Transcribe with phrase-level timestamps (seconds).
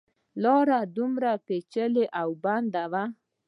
[0.43, 3.03] لاره دومره پېچلې او بنده وه.